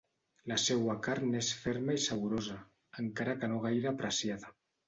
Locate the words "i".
1.99-2.03